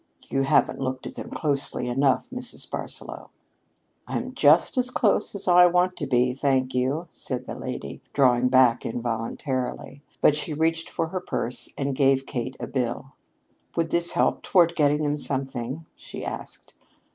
You 0.29 0.41
haven't 0.45 0.79
looked 0.79 1.05
at 1.05 1.13
them 1.13 1.29
closely 1.29 1.87
enough, 1.87 2.27
Mrs. 2.31 2.67
Barsaloux." 2.67 3.29
"I'm 4.07 4.33
just 4.33 4.75
as 4.75 4.89
close 4.89 5.31
to 5.31 5.37
them 5.37 5.41
as 5.41 5.47
I 5.47 5.67
want 5.67 5.95
to 5.97 6.07
be, 6.07 6.33
thank 6.33 6.73
you," 6.73 7.07
said 7.11 7.45
the 7.45 7.53
lady, 7.53 8.01
drawing 8.11 8.49
back 8.49 8.83
involuntarily. 8.83 10.01
But 10.19 10.35
she 10.35 10.55
reached 10.55 10.89
for 10.89 11.09
her 11.09 11.19
purse 11.19 11.69
and 11.77 11.95
gave 11.95 12.25
Kate 12.25 12.57
a 12.59 12.65
bill. 12.65 13.11
"Would 13.75 13.91
this 13.91 14.13
help 14.13 14.41
toward 14.41 14.75
getting 14.75 15.03
them 15.03 15.17
something?" 15.17 15.85
she 15.95 16.25
asked. 16.25 16.73